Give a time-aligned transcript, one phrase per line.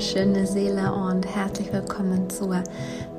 [0.00, 2.64] wunderschöne Seele und herzlich willkommen zur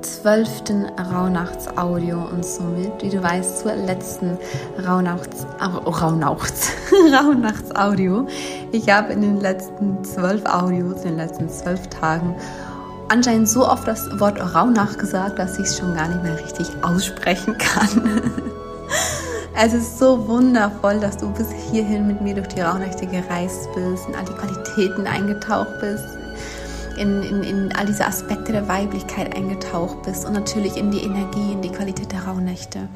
[0.00, 4.36] zwölften Rauhnachtsaudio und somit, wie du weißt, zur letzten
[4.84, 6.72] Rauhnachts, Rauhnachts,
[7.12, 8.26] Rauhnachtsaudio.
[8.72, 12.34] Ich habe in den letzten zwölf Audios, in den letzten zwölf Tagen
[13.10, 16.66] anscheinend so oft das Wort Rauhnach gesagt, dass ich es schon gar nicht mehr richtig
[16.82, 18.22] aussprechen kann.
[19.54, 24.08] Es ist so wundervoll, dass du bis hierhin mit mir durch die Rauhnächte gereist bist,
[24.08, 26.06] in all die Qualitäten eingetaucht bist,
[27.02, 31.52] in, in, in all diese Aspekte der Weiblichkeit eingetaucht bist und natürlich in die Energie,
[31.52, 32.88] in die Qualität der Rauhnächte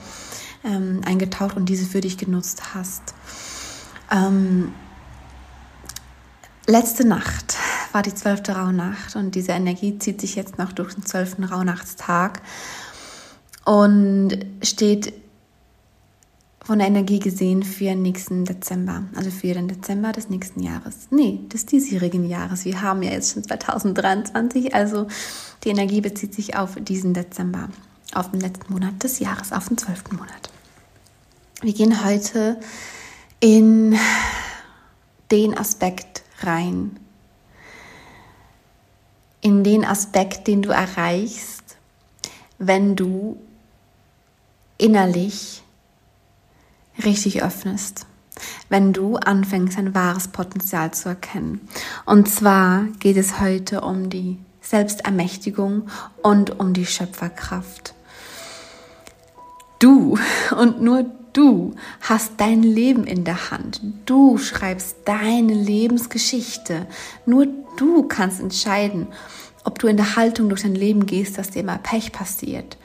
[0.65, 3.03] ähm, eingetaucht und diese für dich genutzt hast.
[4.11, 4.73] Ähm,
[6.67, 7.57] letzte Nacht
[7.93, 12.43] war die zwölfte Rauhnacht und diese Energie zieht sich jetzt noch durch den zwölften Rauhnachtstag
[13.65, 15.13] und steht
[16.67, 21.07] von der Energie gesehen für den nächsten Dezember, also für den Dezember des nächsten Jahres.
[21.11, 22.65] Nee, des diesjährigen Jahres.
[22.65, 25.07] Wir haben ja jetzt schon 2023, also
[25.63, 27.69] die Energie bezieht sich auf diesen Dezember,
[28.15, 30.51] auf den letzten Monat des Jahres, auf den zwölften Monat.
[31.63, 32.59] Wir gehen heute
[33.39, 33.97] in
[35.31, 36.99] den Aspekt rein,
[39.41, 41.77] in den Aspekt, den du erreichst,
[42.59, 43.37] wenn du
[44.79, 45.63] innerlich
[47.05, 48.07] richtig öffnest,
[48.69, 51.61] wenn du anfängst, ein wahres Potenzial zu erkennen.
[52.05, 55.89] Und zwar geht es heute um die Selbstermächtigung
[56.23, 57.95] und um die Schöpferkraft.
[59.79, 60.19] Du
[60.59, 63.81] und nur du hast dein Leben in der Hand.
[64.07, 66.87] Du schreibst deine Lebensgeschichte.
[67.27, 69.09] Nur du kannst entscheiden,
[69.65, 72.77] ob du in der Haltung durch dein Leben gehst, dass dir immer Pech passiert,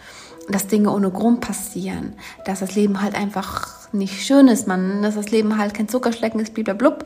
[0.51, 2.13] dass Dinge ohne Grund passieren,
[2.45, 6.39] dass das Leben halt einfach nicht schön ist, man, dass das Leben halt kein Zuckerschlecken
[6.39, 7.05] ist, blub.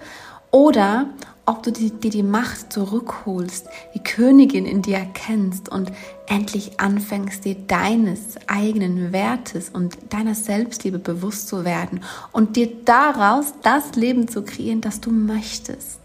[0.51, 1.07] Oder
[1.45, 5.91] ob du dir die, die Macht zurückholst, die Königin in dir erkennst und
[6.27, 12.01] endlich anfängst, dir deines eigenen Wertes und deiner Selbstliebe bewusst zu werden
[12.31, 15.99] und dir daraus das Leben zu kreieren, das du möchtest.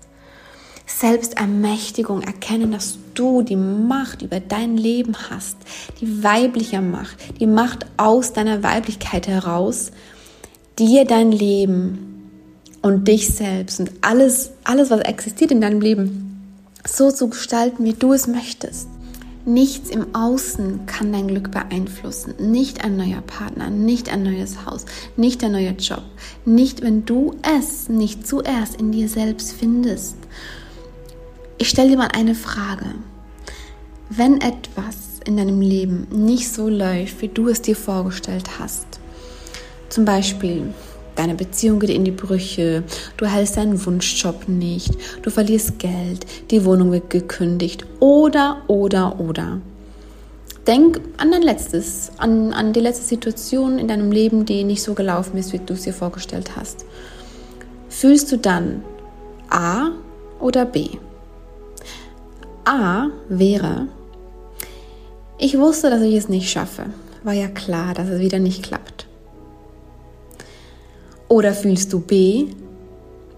[0.87, 5.59] Selbstermächtigung erkennen, dass du die Macht über dein Leben hast,
[6.01, 9.91] die weibliche Macht, die Macht aus deiner Weiblichkeit heraus,
[10.79, 12.31] dir dein Leben
[12.81, 16.41] und dich selbst und alles, alles, was existiert in deinem Leben,
[16.89, 18.89] so zu gestalten, wie du es möchtest.
[19.45, 22.35] Nichts im Außen kann dein Glück beeinflussen.
[22.39, 26.03] Nicht ein neuer Partner, nicht ein neues Haus, nicht ein neuer Job.
[26.45, 30.17] Nicht, wenn du es nicht zuerst in dir selbst findest.
[31.59, 32.95] Ich stelle dir mal eine Frage.
[34.13, 38.99] Wenn etwas in deinem Leben nicht so läuft, wie du es dir vorgestellt hast,
[39.89, 40.75] zum Beispiel,
[41.15, 42.83] deine Beziehung geht in die Brüche,
[43.17, 49.61] du hältst deinen Wunschjob nicht, du verlierst Geld, die Wohnung wird gekündigt oder, oder, oder.
[50.67, 54.95] Denk an dein letztes, an, an die letzte Situation in deinem Leben, die nicht so
[54.95, 56.85] gelaufen ist, wie du es dir vorgestellt hast.
[57.89, 58.83] Fühlst du dann
[59.51, 59.91] A
[60.41, 60.89] oder B?
[62.65, 63.87] A wäre,
[65.41, 66.87] ich wusste, dass ich es nicht schaffe.
[67.25, 69.07] War ja klar, dass es wieder nicht klappt.
[71.29, 72.49] Oder fühlst du B?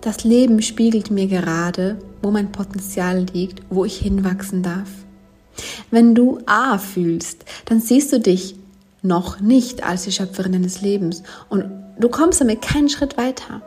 [0.01, 4.89] Das Leben spiegelt mir gerade, wo mein Potenzial liegt, wo ich hinwachsen darf.
[5.91, 8.57] Wenn du A fühlst, dann siehst du dich
[9.03, 11.65] noch nicht als die Schöpferin deines Lebens und
[11.99, 13.63] du kommst damit keinen Schritt weiter.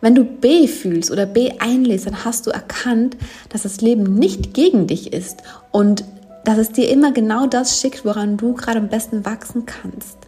[0.00, 3.16] Wenn du B fühlst oder B einlässt, dann hast du erkannt,
[3.48, 5.38] dass das Leben nicht gegen dich ist
[5.72, 6.04] und
[6.44, 10.18] dass es dir immer genau das schickt, woran du gerade am besten wachsen kannst.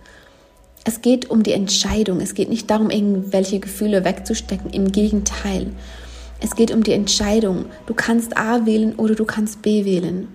[0.84, 2.21] Es geht um die Entscheidung.
[2.21, 4.71] Es geht nicht darum, irgendwelche Gefühle wegzustecken.
[4.71, 5.69] Im Gegenteil.
[6.41, 7.67] Es geht um die Entscheidung.
[7.87, 10.28] Du kannst A wählen oder du kannst B wählen.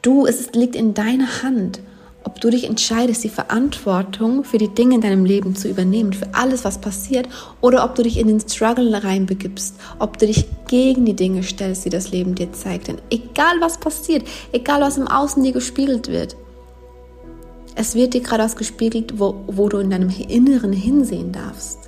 [0.00, 1.80] Du, es liegt in deiner Hand,
[2.24, 6.28] ob du dich entscheidest, die Verantwortung für die Dinge in deinem Leben zu übernehmen, für
[6.32, 7.28] alles, was passiert,
[7.60, 11.84] oder ob du dich in den Struggle reinbegibst, ob du dich gegen die Dinge stellst,
[11.84, 12.88] die das Leben dir zeigt.
[12.88, 16.36] Denn egal was passiert, egal was im Außen dir gespiegelt wird,
[17.76, 21.78] es wird dir gerade ausgespiegelt, wo, wo du in deinem Inneren hinsehen darfst.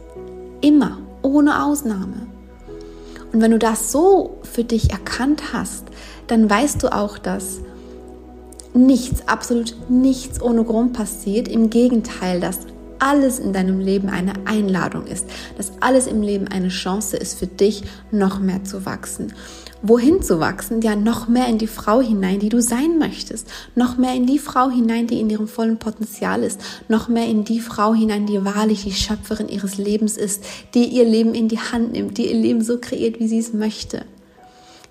[0.61, 2.27] Immer, ohne Ausnahme.
[3.33, 5.85] Und wenn du das so für dich erkannt hast,
[6.27, 7.61] dann weißt du auch, dass
[8.77, 11.49] nichts, absolut nichts ohne Grund passiert.
[11.49, 12.61] Im Gegenteil, dass
[12.99, 15.27] alles in deinem Leben eine Einladung ist,
[15.57, 19.33] dass alles im Leben eine Chance ist für dich, noch mehr zu wachsen.
[19.83, 23.99] Wohin zu wachsen, ja noch mehr in die Frau hinein, die du sein möchtest, noch
[23.99, 27.61] mehr in die Frau hinein, die in ihrem vollen Potenzial ist, noch mehr in die
[27.61, 30.43] Frau hinein, die wahrlich die Schöpferin ihres Lebens ist,
[30.75, 33.53] die ihr Leben in die Hand nimmt, die ihr Leben so kreiert, wie sie es
[33.53, 34.07] möchte,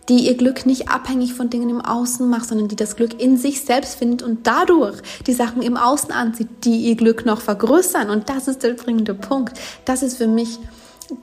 [0.10, 3.38] die ihr Glück nicht abhängig von Dingen im Außen macht, sondern die das Glück in
[3.38, 8.10] sich selbst findet und dadurch die Sachen im Außen anzieht, die ihr Glück noch vergrößern.
[8.10, 9.60] Und das ist der bringende Punkt.
[9.86, 10.60] Das ist für mich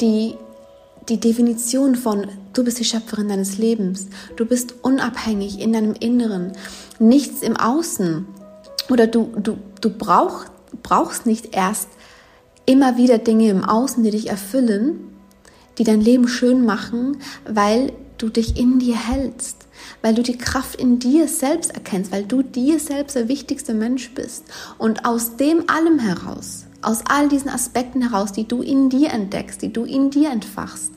[0.01, 0.35] die,
[1.09, 4.09] die Definition von, du bist die Schöpferin deines Lebens.
[4.37, 6.53] Du bist unabhängig in deinem Inneren.
[6.99, 8.27] Nichts im Außen.
[8.91, 10.45] Oder du, du, du brauch,
[10.83, 11.89] brauchst nicht erst
[12.67, 15.09] immer wieder Dinge im Außen, die dich erfüllen,
[15.79, 17.19] die dein Leben schön machen,
[17.49, 19.67] weil du dich in dir hältst,
[20.01, 24.13] weil du die Kraft in dir selbst erkennst, weil du dir selbst der wichtigste Mensch
[24.15, 24.45] bist.
[24.79, 29.61] Und aus dem allem heraus, aus all diesen Aspekten heraus, die du in dir entdeckst,
[29.63, 30.93] die du in dir entfachst,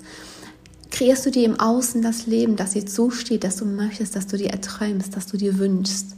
[0.92, 4.38] kreierst du dir im Außen das Leben, das dir zusteht, das du möchtest, das du
[4.38, 6.16] dir erträumst, das du dir wünschst.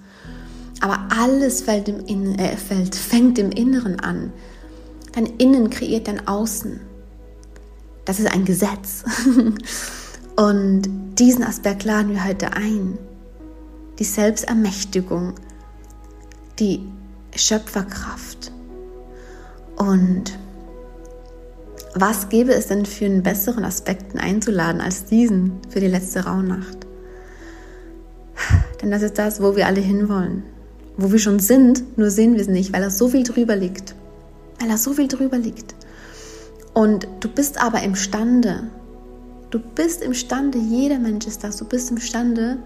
[0.82, 4.32] Aber alles fällt im Innen, äh, fällt, fängt im Inneren an.
[5.14, 6.80] Dein Innen kreiert dein Außen.
[8.06, 9.04] Das ist ein Gesetz.
[10.38, 10.84] Und
[11.18, 13.00] diesen Aspekt laden wir heute ein.
[13.98, 15.34] Die Selbstermächtigung,
[16.60, 16.88] die
[17.36, 18.52] Schöpferkraft.
[19.78, 20.38] Und
[21.96, 26.86] was gäbe es denn für einen besseren Aspekten einzuladen als diesen für die letzte Rauhnacht?
[28.82, 30.44] Denn das ist das, wo wir alle hinwollen.
[30.98, 33.96] Wo wir schon sind, nur sehen wir es nicht, weil da so viel drüber liegt.
[34.60, 35.74] Weil da so viel drüber liegt.
[36.76, 38.70] Und du bist aber imstande,
[39.50, 42.58] Du bist imstande, jeder Mensch ist das, du bist imstande,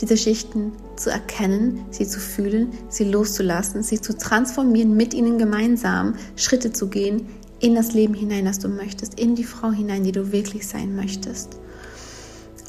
[0.00, 6.14] diese Schichten zu erkennen, sie zu fühlen, sie loszulassen, sie zu transformieren, mit ihnen gemeinsam
[6.36, 7.26] Schritte zu gehen
[7.60, 10.94] in das Leben hinein, das du möchtest, in die Frau hinein, die du wirklich sein
[10.94, 11.56] möchtest.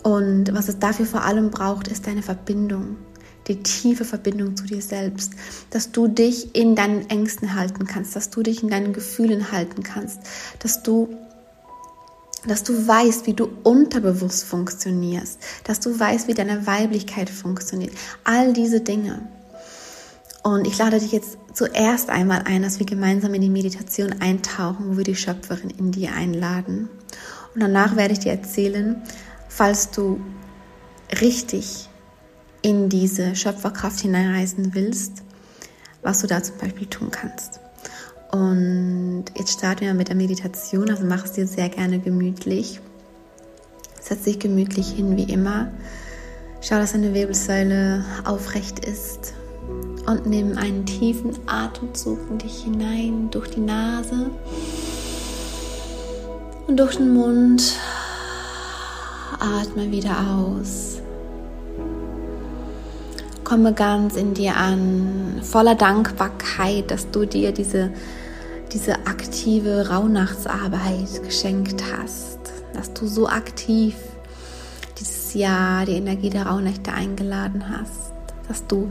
[0.03, 2.95] Und was es dafür vor allem braucht, ist deine Verbindung,
[3.49, 5.33] die tiefe Verbindung zu dir selbst,
[5.69, 9.83] dass du dich in deinen Ängsten halten kannst, dass du dich in deinen Gefühlen halten
[9.83, 10.21] kannst,
[10.59, 11.09] dass du
[12.45, 17.93] dass du weißt, wie du unterbewusst funktionierst, dass du weißt, wie deine Weiblichkeit funktioniert.
[18.23, 19.27] All diese Dinge.
[20.43, 24.91] Und ich lade dich jetzt zuerst einmal ein, dass wir gemeinsam in die Meditation eintauchen,
[24.91, 26.89] wo wir die Schöpferin in dir einladen.
[27.53, 29.01] Und danach werde ich dir erzählen,
[29.49, 30.21] falls du
[31.21, 31.89] richtig
[32.61, 35.23] in diese Schöpferkraft hineinreisen willst,
[36.01, 37.59] was du da zum Beispiel tun kannst.
[38.31, 42.79] Und jetzt starten wir mit der Meditation, also mach es dir sehr gerne gemütlich.
[44.01, 45.71] Setz dich gemütlich hin wie immer.
[46.61, 49.33] Schau, dass deine Wirbelsäule aufrecht ist.
[50.05, 54.29] Und nimm einen tiefen Atemzug in dich hinein durch die Nase
[56.67, 57.75] und durch den Mund.
[59.39, 61.01] Atme wieder aus.
[63.43, 67.91] Komme ganz in dir an, voller Dankbarkeit, dass du dir diese
[68.73, 72.39] diese aktive Rauhnachtsarbeit geschenkt hast,
[72.73, 73.95] dass du so aktiv
[74.99, 78.11] dieses Jahr die Energie der Rauhnächte eingeladen hast,
[78.47, 78.89] dass du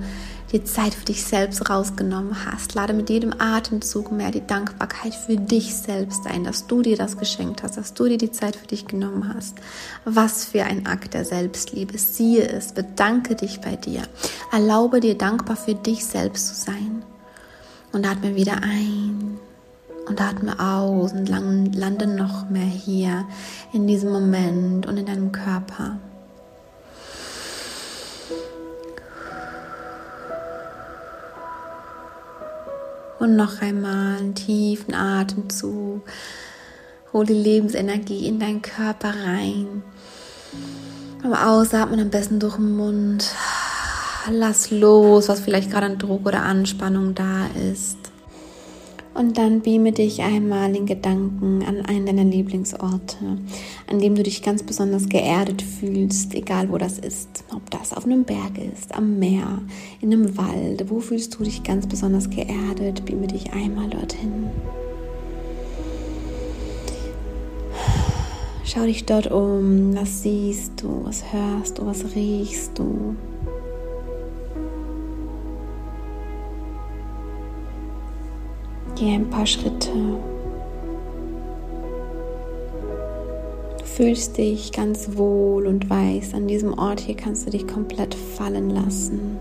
[0.52, 2.74] die Zeit für dich selbst rausgenommen hast.
[2.74, 7.18] Lade mit jedem Atemzug mehr die Dankbarkeit für dich selbst ein, dass du dir das
[7.18, 9.56] geschenkt hast, dass du dir die Zeit für dich genommen hast.
[10.04, 11.98] Was für ein Akt der Selbstliebe.
[11.98, 14.02] Siehe es, bedanke dich bei dir.
[14.52, 17.02] Erlaube dir dankbar für dich selbst zu sein.
[17.92, 19.35] Und atme wieder ein
[20.06, 23.26] und atme aus und lande noch mehr hier
[23.72, 25.98] in diesem Moment und in deinem Körper.
[33.18, 36.02] Und noch einmal einen tiefen Atemzug.
[37.12, 39.82] Hol die Lebensenergie in deinen Körper rein.
[41.22, 43.26] Beim Ausatmen am besten durch den Mund.
[44.30, 47.98] Lass los, was vielleicht gerade an Druck oder Anspannung da ist.
[49.16, 53.38] Und dann beame dich einmal in Gedanken an einen deiner Lieblingsorte,
[53.86, 57.44] an dem du dich ganz besonders geerdet fühlst, egal wo das ist.
[57.54, 59.62] Ob das auf einem Berg ist, am Meer,
[60.02, 60.90] in einem Wald.
[60.90, 63.06] Wo fühlst du dich ganz besonders geerdet?
[63.06, 64.50] Beame dich einmal dorthin.
[68.64, 69.94] Schau dich dort um.
[69.96, 71.04] Was siehst du?
[71.04, 71.86] Was hörst du?
[71.86, 73.16] Was riechst du?
[78.98, 79.90] Geh ein paar Schritte.
[83.78, 88.14] Du fühlst dich ganz wohl und weißt, an diesem Ort hier kannst du dich komplett
[88.14, 89.38] fallen lassen.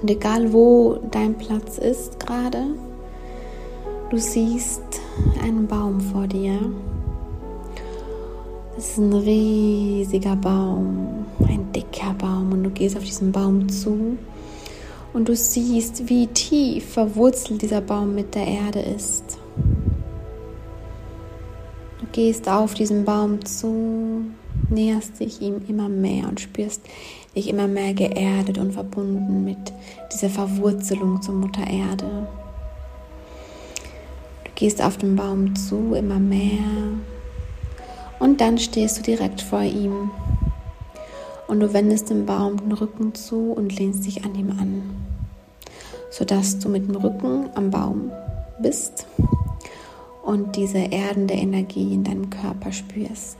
[0.00, 2.68] Und egal wo dein Platz ist gerade,
[4.08, 4.82] du siehst
[5.42, 6.58] einen Baum vor dir.
[8.78, 14.16] Es ist ein riesiger Baum, ein dicker Baum und du gehst auf diesen Baum zu
[15.12, 19.36] Und du siehst, wie tief verwurzelt dieser Baum mit der Erde ist.
[21.98, 24.26] Du gehst auf diesen Baum zu,
[24.70, 26.82] näherst dich ihm immer mehr und spürst
[27.34, 29.72] dich immer mehr geerdet und verbunden mit
[30.12, 32.28] dieser Verwurzelung zur Mutter Erde.
[34.44, 36.62] Du gehst auf den Baum zu, immer mehr.
[38.18, 40.10] Und dann stehst du direkt vor ihm.
[41.46, 44.82] Und du wendest dem Baum den Rücken zu und lehnst dich an ihm an,
[46.10, 48.10] sodass du mit dem Rücken am Baum
[48.60, 49.06] bist
[50.22, 53.38] und diese erdende Energie in deinem Körper spürst.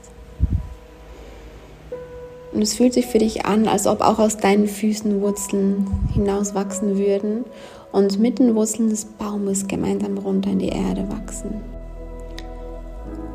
[2.51, 6.97] Und es fühlt sich für dich an, als ob auch aus deinen Füßen Wurzeln hinauswachsen
[6.97, 7.45] würden
[7.91, 11.78] und mit den Wurzeln des Baumes gemeinsam runter in die Erde wachsen.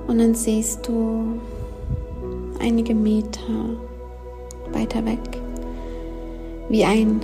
[0.06, 1.40] Und dann siehst du
[2.60, 3.40] einige Meter
[4.72, 5.20] weiter weg,
[6.68, 7.20] wie ein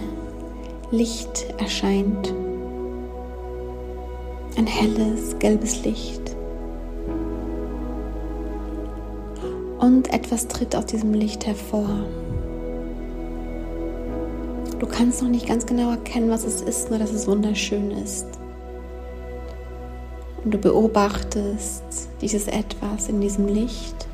[0.90, 2.34] Licht erscheint.
[4.56, 6.20] Ein helles, gelbes Licht.
[9.80, 11.88] und etwas tritt aus diesem Licht hervor.
[14.78, 18.26] Du kannst noch nicht ganz genau erkennen, was es ist, nur dass es wunderschön ist.
[20.44, 24.06] Und du beobachtest dieses Etwas in diesem Licht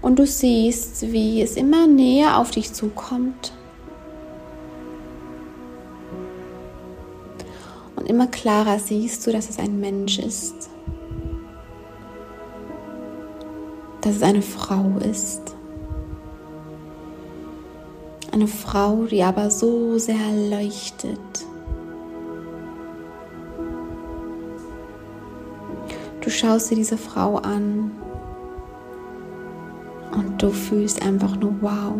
[0.00, 3.52] und du siehst, wie es immer näher auf dich zukommt.
[7.96, 10.70] Und immer klarer siehst du, dass es ein Mensch ist.
[14.02, 15.40] dass es eine Frau ist.
[18.32, 21.18] Eine Frau, die aber so sehr leuchtet.
[26.32, 27.92] Schaust dir diese Frau an
[30.12, 31.94] und du fühlst einfach nur wow.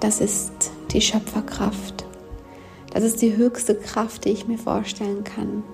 [0.00, 0.52] Das ist
[0.90, 2.04] die Schöpferkraft.
[2.92, 5.64] Das ist die höchste Kraft, die ich mir vorstellen kann.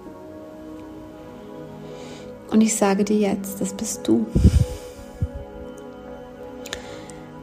[2.50, 4.26] Und ich sage dir jetzt, das bist du.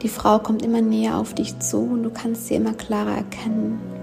[0.02, 3.97] Die Frau kommt immer näher auf dich zu und du kannst sie immer klarer erkennen.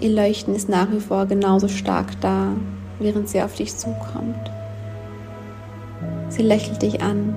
[0.00, 2.52] Ihr Leuchten ist nach wie vor genauso stark da,
[2.98, 4.50] während sie auf dich zukommt.
[6.28, 7.34] Sie lächelt dich an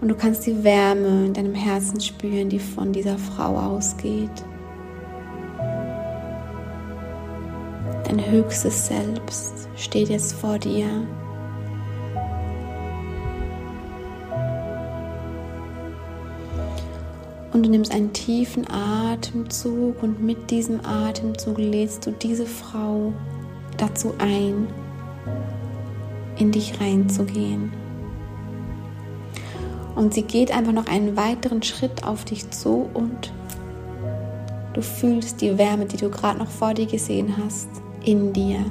[0.00, 4.44] und du kannst die Wärme in deinem Herzen spüren, die von dieser Frau ausgeht.
[8.04, 10.86] Dein höchstes Selbst steht jetzt vor dir.
[17.54, 23.12] Und du nimmst einen tiefen Atemzug und mit diesem Atemzug lädst du diese Frau
[23.76, 24.66] dazu ein,
[26.36, 27.72] in dich reinzugehen.
[29.94, 33.32] Und sie geht einfach noch einen weiteren Schritt auf dich zu und
[34.72, 37.68] du fühlst die Wärme, die du gerade noch vor dir gesehen hast
[38.04, 38.64] in dir.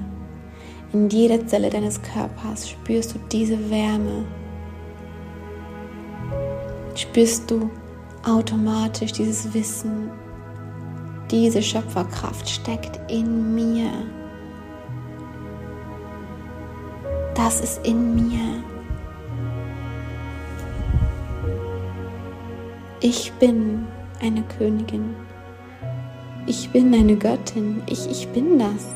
[0.91, 4.25] In jeder Zelle deines Körpers spürst du diese Wärme.
[6.95, 7.69] Spürst du
[8.23, 10.09] automatisch dieses Wissen,
[11.29, 13.89] diese Schöpferkraft steckt in mir.
[17.35, 18.63] Das ist in mir.
[23.01, 23.85] Ich bin
[24.21, 25.15] eine Königin.
[26.45, 27.81] Ich bin eine Göttin.
[27.87, 28.87] Ich, ich bin das.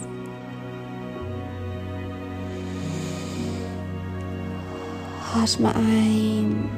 [5.35, 6.69] Atme ein,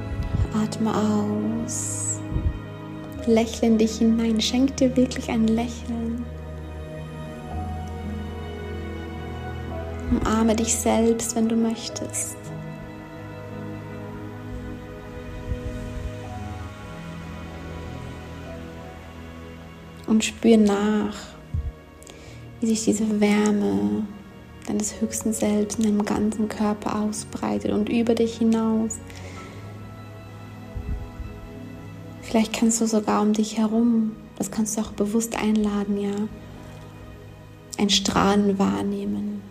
[0.53, 2.08] atme aus.
[3.27, 4.39] Lächle in dich hinein.
[4.41, 6.25] Schenk dir wirklich ein Lächeln.
[10.11, 12.35] Umarme dich selbst, wenn du möchtest.
[20.07, 21.15] Und spür nach,
[22.59, 24.07] wie sich diese Wärme
[24.67, 28.97] deines höchsten Selbst in deinem ganzen Körper ausbreitet und über dich hinaus.
[32.29, 36.13] Vielleicht kannst du sogar um dich herum, das kannst du auch bewusst einladen, ja,
[37.79, 39.41] ein Strahlen wahrnehmen,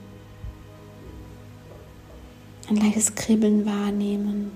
[2.68, 4.52] ein leichtes Kribbeln wahrnehmen.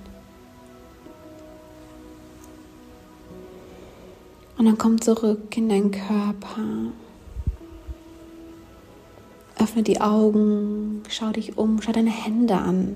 [4.57, 6.93] Und dann komm zurück in deinen Körper.
[9.59, 12.95] Öffne die Augen, schau dich um, schau deine Hände an,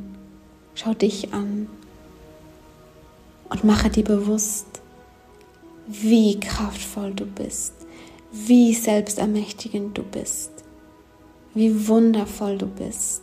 [0.76, 1.66] schau dich an
[3.50, 4.82] und mache dir bewusst,
[5.88, 7.72] wie kraftvoll du bist,
[8.32, 10.50] wie selbstermächtigend du bist,
[11.54, 13.22] wie wundervoll du bist.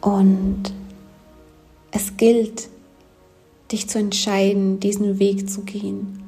[0.00, 0.72] Und
[1.96, 2.68] Es gilt,
[3.72, 6.22] dich zu entscheiden, diesen Weg zu gehen.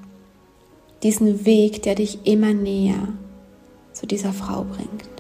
[1.03, 3.09] Diesen Weg, der dich immer näher
[3.93, 5.11] zu dieser Frau bringt.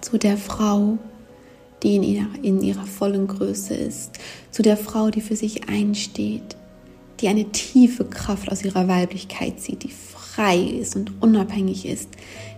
[0.00, 0.98] Zu der Frau,
[1.82, 4.12] die in ihrer, in ihrer vollen Größe ist.
[4.50, 6.56] Zu der Frau, die für sich einsteht.
[7.20, 12.08] Die eine tiefe Kraft aus ihrer Weiblichkeit zieht, die frei ist und unabhängig ist.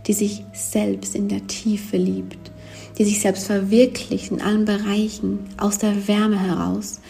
[0.06, 2.50] Die sich selbst in der Tiefe liebt.
[2.98, 7.00] Die sich selbst verwirklicht in allen Bereichen, aus der Wärme heraus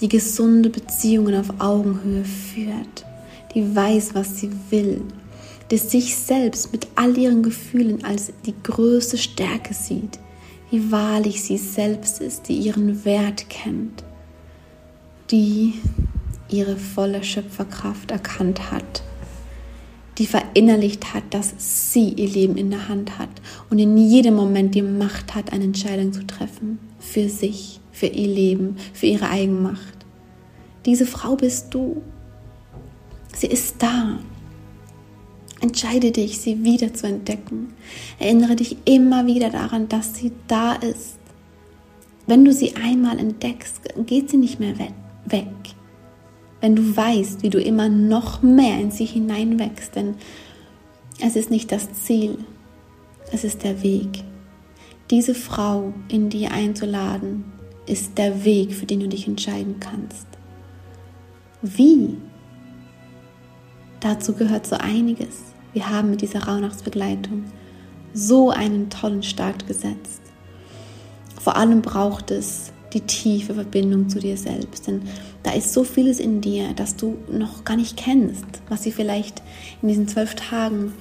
[0.00, 3.04] die gesunde Beziehungen auf Augenhöhe führt,
[3.54, 5.02] die weiß, was sie will,
[5.70, 10.18] die sich selbst mit all ihren Gefühlen als die größte Stärke sieht,
[10.70, 14.04] wie wahrlich sie selbst ist, die ihren Wert kennt,
[15.30, 15.74] die
[16.48, 19.02] ihre volle Schöpferkraft erkannt hat,
[20.18, 21.54] die verinnerlicht hat, dass
[21.92, 23.30] sie ihr Leben in der Hand hat
[23.68, 28.28] und in jedem Moment die Macht hat, eine Entscheidung zu treffen für sich für ihr
[28.28, 30.06] Leben, für ihre Eigenmacht.
[30.86, 32.02] Diese Frau bist du.
[33.34, 34.18] Sie ist da.
[35.60, 37.74] Entscheide dich, sie wieder zu entdecken.
[38.18, 41.18] Erinnere dich immer wieder daran, dass sie da ist.
[42.26, 45.46] Wenn du sie einmal entdeckst, geht sie nicht mehr weg.
[46.60, 50.14] Wenn du weißt, wie du immer noch mehr in sie hineinwächst, denn
[51.20, 52.38] es ist nicht das Ziel,
[53.32, 54.24] es ist der Weg.
[55.10, 57.44] Diese Frau in dir einzuladen,
[57.86, 60.26] ist der Weg, für den du dich entscheiden kannst.
[61.62, 62.16] Wie?
[63.98, 65.49] Dazu gehört so einiges.
[65.72, 67.44] Wir haben mit dieser Rauhnachtsbegleitung
[68.12, 70.20] so einen tollen Start gesetzt.
[71.40, 75.02] Vor allem braucht es die tiefe Verbindung zu dir selbst, denn
[75.42, 79.42] da ist so vieles in dir, das du noch gar nicht kennst, was dir vielleicht
[79.80, 80.92] in diesen zwölf Tagen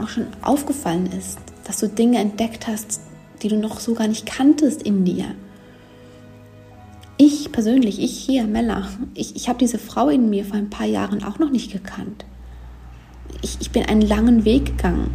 [0.00, 3.00] auch schon aufgefallen ist, dass du Dinge entdeckt hast,
[3.42, 5.34] die du noch so gar nicht kanntest in dir.
[7.16, 10.86] Ich persönlich, ich hier, Mella, ich, ich habe diese Frau in mir vor ein paar
[10.86, 12.24] Jahren auch noch nicht gekannt.
[13.42, 15.10] Ich, ich bin einen langen Weg gegangen.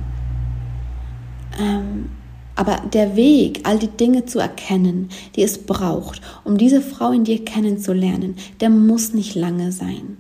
[1.60, 2.10] Ähm,
[2.56, 7.24] aber der Weg, all die Dinge zu erkennen, die es braucht, um diese Frau in
[7.24, 10.18] dir kennenzulernen, der muss nicht lange sein.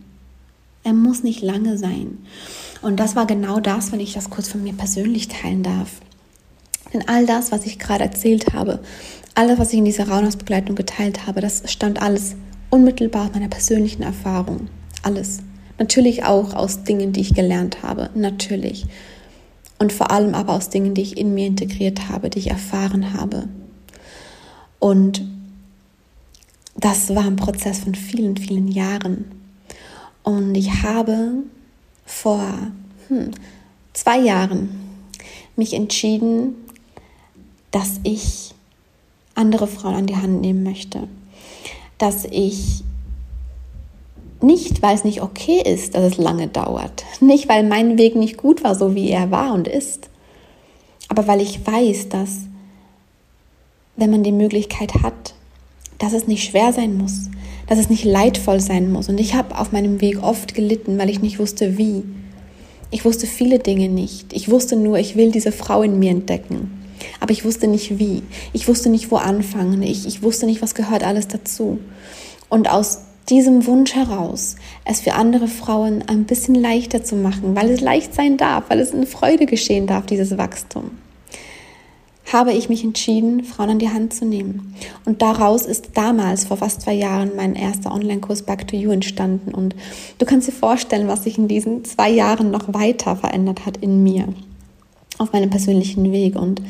[0.83, 2.17] Er muss nicht lange sein.
[2.81, 6.01] Und das war genau das, wenn ich das kurz von mir persönlich teilen darf.
[6.93, 8.79] Denn all das, was ich gerade erzählt habe,
[9.35, 12.35] alles, was ich in dieser Rauhnachtsbegleitung geteilt habe, das stammt alles
[12.69, 14.67] unmittelbar aus meiner persönlichen Erfahrung.
[15.03, 15.39] Alles.
[15.83, 18.09] Natürlich auch aus Dingen, die ich gelernt habe.
[18.15, 18.85] Natürlich.
[19.79, 23.13] Und vor allem aber aus Dingen, die ich in mir integriert habe, die ich erfahren
[23.19, 23.49] habe.
[24.79, 25.25] Und
[26.77, 29.25] das war ein Prozess von vielen, vielen Jahren.
[30.23, 31.33] Und ich habe
[32.05, 32.47] vor
[33.09, 33.31] hm,
[33.91, 34.69] zwei Jahren
[35.57, 36.55] mich entschieden,
[37.71, 38.55] dass ich
[39.35, 41.09] andere Frauen an die Hand nehmen möchte.
[41.97, 42.85] Dass ich
[44.43, 47.03] nicht, weil es nicht okay ist, dass es lange dauert.
[47.19, 50.09] Nicht, weil mein Weg nicht gut war, so wie er war und ist.
[51.09, 52.41] Aber weil ich weiß, dass,
[53.95, 55.33] wenn man die Möglichkeit hat,
[55.99, 57.29] dass es nicht schwer sein muss,
[57.67, 59.09] dass es nicht leidvoll sein muss.
[59.09, 62.03] Und ich habe auf meinem Weg oft gelitten, weil ich nicht wusste, wie.
[62.91, 64.33] Ich wusste viele Dinge nicht.
[64.33, 66.83] Ich wusste nur, ich will diese Frau in mir entdecken
[67.19, 68.23] aber ich wusste nicht wie.
[68.53, 69.81] Ich wusste nicht, wo anfangen.
[69.81, 71.79] Ich, ich wusste nicht, was gehört alles dazu.
[72.49, 72.99] Und aus
[73.29, 74.55] diesem Wunsch heraus,
[74.85, 78.79] es für andere Frauen ein bisschen leichter zu machen, weil es leicht sein darf, weil
[78.79, 80.91] es in Freude geschehen darf, dieses Wachstum,
[82.31, 84.75] habe ich mich entschieden, Frauen an die Hand zu nehmen.
[85.05, 89.53] Und daraus ist damals, vor fast zwei Jahren, mein erster Online-Kurs Back to You entstanden.
[89.53, 89.75] Und
[90.17, 94.03] du kannst dir vorstellen, was sich in diesen zwei Jahren noch weiter verändert hat in
[94.03, 94.27] mir
[95.17, 96.35] auf meinem persönlichen Weg.
[96.35, 96.61] Und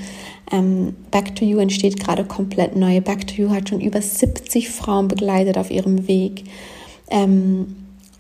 [0.52, 3.02] ähm, Back to You entsteht gerade komplett neu.
[3.02, 6.44] Back to You hat schon über 70 Frauen begleitet auf ihrem Weg.
[7.10, 7.76] Ähm,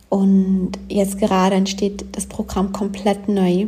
[0.09, 3.65] und jetzt gerade entsteht das Programm komplett neu.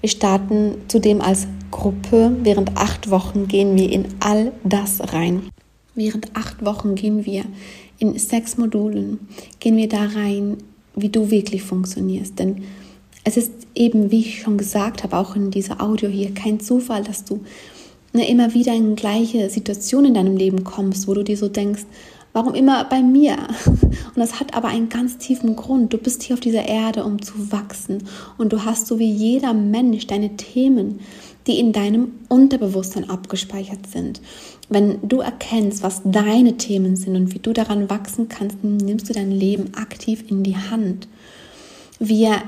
[0.00, 2.36] Wir starten zudem als Gruppe.
[2.42, 5.48] Während acht Wochen gehen wir in all das rein.
[5.94, 7.44] Während acht Wochen gehen wir
[7.98, 9.28] in sechs Modulen,
[9.60, 10.58] gehen wir da rein,
[10.94, 12.38] wie du wirklich funktionierst.
[12.38, 12.62] Denn
[13.28, 17.04] es ist eben, wie ich schon gesagt habe, auch in dieser Audio hier, kein Zufall,
[17.04, 17.44] dass du
[18.14, 21.84] ne, immer wieder in gleiche Situationen in deinem Leben kommst, wo du dir so denkst,
[22.32, 23.36] warum immer bei mir?
[23.66, 25.92] Und das hat aber einen ganz tiefen Grund.
[25.92, 28.04] Du bist hier auf dieser Erde, um zu wachsen.
[28.38, 31.00] Und du hast so wie jeder Mensch deine Themen,
[31.46, 34.22] die in deinem Unterbewusstsein abgespeichert sind.
[34.70, 39.12] Wenn du erkennst, was deine Themen sind und wie du daran wachsen kannst, nimmst du
[39.12, 41.08] dein Leben aktiv in die Hand.
[41.98, 42.42] Wir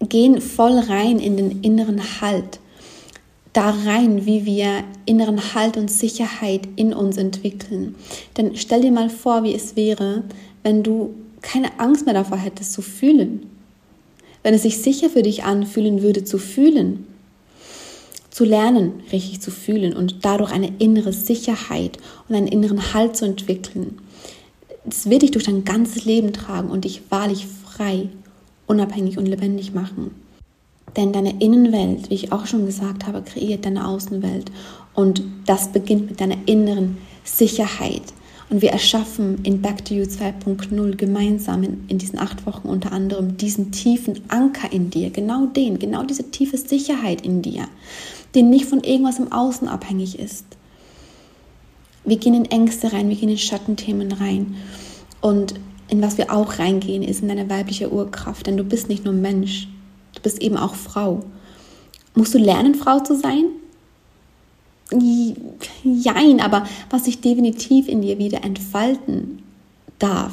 [0.00, 2.60] gehen voll rein in den inneren Halt.
[3.54, 7.96] da rein, wie wir inneren Halt und Sicherheit in uns entwickeln.
[8.36, 10.22] Denn stell dir mal vor, wie es wäre,
[10.62, 13.46] wenn du keine Angst mehr davor hättest zu fühlen.
[14.44, 17.06] Wenn es sich sicher für dich anfühlen würde zu fühlen.
[18.30, 23.24] Zu lernen, richtig zu fühlen und dadurch eine innere Sicherheit und einen inneren Halt zu
[23.24, 23.98] entwickeln.
[24.84, 28.08] Das wird dich durch dein ganzes Leben tragen und dich wahrlich frei,
[28.68, 30.12] unabhängig und lebendig machen.
[30.96, 34.50] Denn deine Innenwelt, wie ich auch schon gesagt habe, kreiert deine Außenwelt.
[34.94, 38.02] Und das beginnt mit deiner inneren Sicherheit.
[38.50, 42.92] Und wir erschaffen in Back to You 2.0 gemeinsam in, in, diesen acht Wochen unter
[42.92, 47.68] anderem diesen tiefen Anker in dir, genau den, genau diese tiefe Sicherheit in dir,
[48.34, 50.46] den nicht von irgendwas im Außen abhängig ist.
[52.04, 54.56] Wir gehen in Ängste rein, wir gehen in Schattenthemen rein.
[55.20, 55.54] Und
[55.88, 59.14] in was wir auch reingehen, ist in deine weibliche Urkraft, denn du bist nicht nur
[59.14, 59.68] Mensch,
[60.18, 61.22] Du bist eben auch Frau.
[62.14, 63.44] Musst du lernen, Frau zu sein?
[65.84, 69.42] Jein, aber was sich definitiv in dir wieder entfalten
[70.00, 70.32] darf,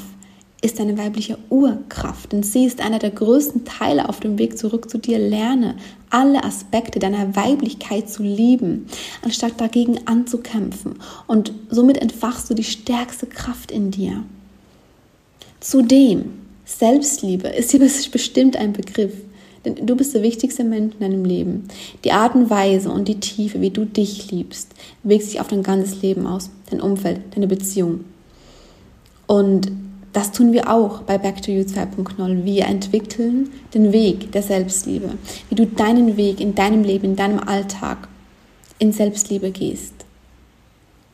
[0.62, 2.32] ist deine weibliche Urkraft.
[2.32, 5.20] Denn sie ist einer der größten Teile auf dem Weg zurück zu dir.
[5.20, 5.76] Lerne
[6.10, 8.88] alle Aspekte deiner Weiblichkeit zu lieben,
[9.22, 10.96] anstatt dagegen anzukämpfen.
[11.28, 14.24] Und somit entfachst du die stärkste Kraft in dir.
[15.66, 16.26] Zudem,
[16.64, 17.80] Selbstliebe ist hier
[18.12, 19.14] bestimmt ein Begriff.
[19.66, 21.68] Denn du bist der wichtigste Mensch in deinem Leben.
[22.04, 25.64] Die Art und Weise und die Tiefe, wie du dich liebst, wirkt sich auf dein
[25.64, 28.02] ganzes Leben aus, dein Umfeld, deine Beziehung.
[29.26, 29.72] Und
[30.14, 32.46] das tun wir auch bei Back to You 2.0.
[32.46, 35.14] Wir entwickeln den Weg der Selbstliebe,
[35.50, 38.08] wie du deinen Weg in deinem Leben, in deinem Alltag
[38.78, 40.05] in Selbstliebe gehst.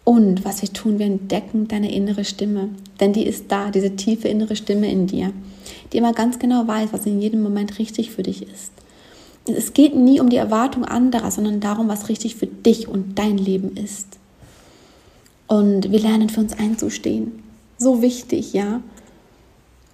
[0.03, 4.27] Und was wir tun, wir entdecken deine innere Stimme, denn die ist da, diese tiefe
[4.27, 5.31] innere Stimme in dir
[5.91, 8.71] die immer ganz genau weiß, was in jedem Moment richtig für dich ist.
[9.45, 13.37] Es geht nie um die Erwartung anderer, sondern darum, was richtig für dich und dein
[13.37, 14.07] Leben ist.
[15.47, 17.43] Und wir lernen für uns einzustehen.
[17.77, 18.81] So wichtig, ja.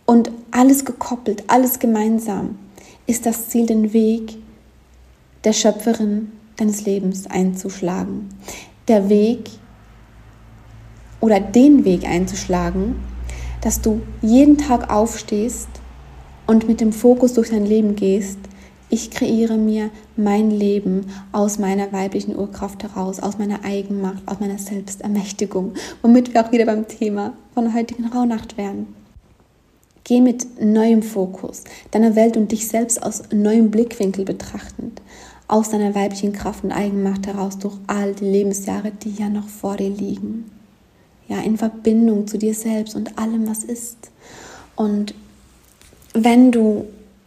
[0.06, 2.60] Und alles gekoppelt, alles gemeinsam
[3.08, 4.38] ist das Ziel, den Weg
[5.44, 8.30] der Schöpferin deines Lebens einzuschlagen.
[8.88, 9.50] Der Weg
[11.20, 12.96] oder den Weg einzuschlagen,
[13.62, 15.70] dass du jeden Tag aufstehst
[16.46, 18.40] und mit dem Fokus durch dein Leben gehst,
[18.90, 24.58] ich kreiere mir mein Leben aus meiner weiblichen Urkraft heraus, aus meiner Eigenmacht, aus meiner
[24.58, 28.96] Selbstermächtigung, womit wir auch wieder beim Thema von der heutigen Rauhnacht werden.
[30.06, 35.02] Geh mit neuem Fokus, deiner Welt und dich selbst aus neuem Blickwinkel betrachtend,
[35.50, 39.76] aus deiner weiblichen Kraft und Eigenmacht heraus durch all die Lebensjahre, die ja noch vor
[39.76, 40.50] dir liegen.
[41.28, 44.12] Ja, in Verbindung zu dir selbst und allem, was ist.
[44.76, 45.14] Und
[46.14, 46.86] wenn du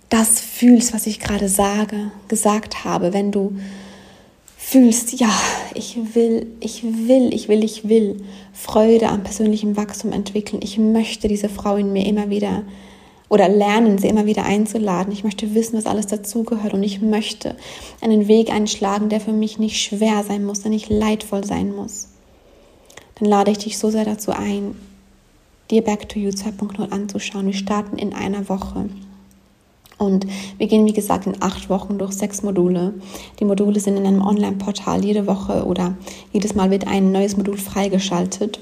[0.09, 3.57] das fühlst, was ich gerade sage, gesagt habe, wenn du
[4.57, 5.31] fühlst, ja,
[5.75, 10.61] ich will, ich will, ich will, ich will Freude am persönlichen Wachstum entwickeln.
[10.63, 12.65] Ich möchte diese Frau in mir immer wieder
[13.29, 15.13] oder lernen, sie immer wieder einzuladen.
[15.13, 17.57] Ich möchte wissen, was alles dazugehört und ich möchte
[18.01, 22.09] einen Weg einschlagen, der für mich nicht schwer sein muss, der nicht leidvoll sein muss.
[23.21, 24.75] Dann lade ich dich so sehr dazu ein,
[25.71, 27.47] dir Back to You 2.0 anzuschauen.
[27.47, 28.89] Wir starten in einer Woche.
[29.99, 32.95] Und wir gehen, wie gesagt, in acht Wochen durch sechs Module.
[33.39, 35.95] Die Module sind in einem Online-Portal jede Woche oder
[36.33, 38.59] jedes Mal wird ein neues Modul freigeschaltet.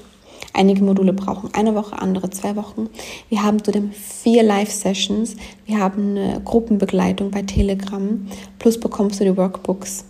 [0.51, 2.89] Einige Module brauchen eine Woche, andere zwei Wochen.
[3.29, 5.37] Wir haben zudem vier Live-Sessions.
[5.65, 8.27] Wir haben eine Gruppenbegleitung bei Telegram.
[8.57, 10.03] Plus bekommst du die Workbooks,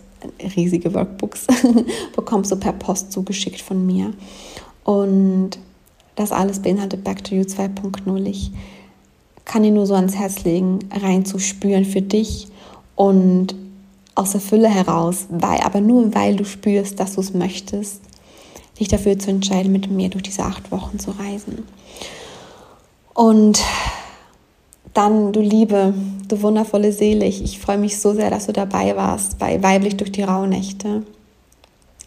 [0.56, 1.46] riesige Workbooks,
[2.16, 4.12] bekommst du per Post zugeschickt von mir.
[4.84, 5.58] Und
[6.16, 8.26] das alles beinhaltet Back to You 2.0.
[8.26, 8.50] Ich
[9.44, 12.48] kann dir nur so ans Herz legen, reinzuspüren für dich
[12.94, 13.54] und
[14.14, 18.02] aus der Fülle heraus, weil, aber nur weil du spürst, dass du es möchtest,
[18.78, 21.64] dich dafür zu entscheiden, mit mir durch diese acht Wochen zu reisen.
[23.14, 23.60] Und
[24.94, 25.94] dann, du Liebe,
[26.28, 30.12] du wundervolle Seele, ich, freue mich so sehr, dass du dabei warst bei Weiblich durch
[30.12, 31.02] die Rauhnächte.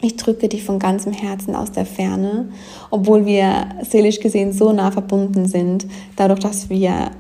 [0.02, 2.50] Ich drücke dich von ganzem Herzen aus der Ferne,
[2.92, 5.86] obwohl wir seelisch gesehen so nah verbunden sind,
[6.18, 7.12] dadurch, dass wir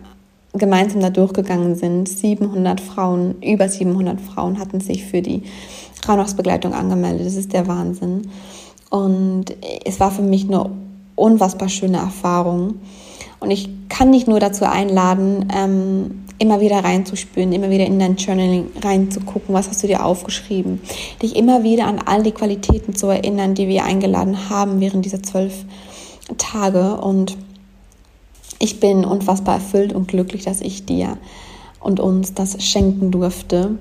[0.53, 2.09] gemeinsam da durchgegangen sind.
[2.09, 5.43] 700 Frauen, über 700 Frauen hatten sich für die
[6.07, 7.25] Rauhnachtsbegleitung angemeldet.
[7.25, 8.29] Das ist der Wahnsinn.
[8.89, 9.45] Und
[9.85, 10.69] es war für mich eine
[11.15, 12.75] unfassbar schöne Erfahrung.
[13.43, 18.15] Und ich kann dich nur dazu einladen, ähm, immer wieder reinzuspüren, immer wieder in dein
[18.15, 20.79] Journaling reinzugucken, was hast du dir aufgeschrieben,
[21.21, 25.21] dich immer wieder an all die Qualitäten zu erinnern, die wir eingeladen haben während dieser
[25.21, 25.65] zwölf
[26.37, 26.95] Tage.
[26.95, 27.35] Und
[28.59, 31.17] ich bin unfassbar erfüllt und glücklich, dass ich dir
[31.81, 33.77] und uns das schenken durfte.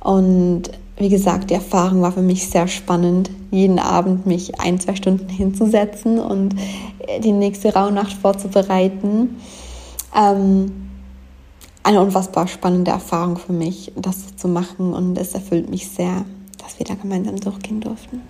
[0.00, 0.64] Und
[0.98, 5.28] wie gesagt, die Erfahrung war für mich sehr spannend, jeden Abend mich ein, zwei Stunden
[5.28, 6.56] hinzusetzen und
[7.20, 9.40] die nächste Rauhnacht vorzubereiten.
[10.14, 10.86] Ähm,
[11.82, 16.24] eine unfassbar spannende Erfahrung für mich, das zu machen und es erfüllt mich sehr,
[16.58, 18.22] dass wir da gemeinsam durchgehen durften.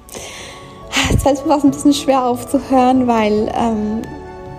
[1.19, 4.03] Fällt es mir ein bisschen schwer aufzuhören, weil, ähm,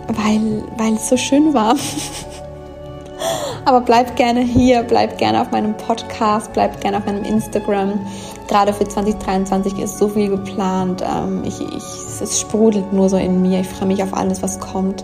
[0.08, 1.76] weil, weil es so schön war.
[3.66, 8.00] Aber bleib gerne hier, bleib gerne auf meinem Podcast, bleib gerne auf meinem Instagram.
[8.48, 11.04] Gerade für 2023 ist so viel geplant.
[11.06, 11.84] Ähm, ich, ich,
[12.22, 13.62] es sprudelt nur so in mir.
[13.62, 15.04] Ich freue mich auf alles, was kommt.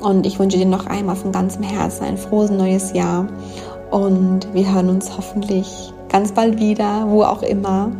[0.00, 3.26] Und ich wünsche dir noch einmal von ganzem Herzen ein frohes neues Jahr.
[3.90, 7.92] Und wir hören uns hoffentlich ganz bald wieder, wo auch immer.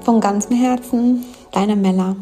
[0.00, 2.16] Von ganzem Herzen, deine Mella.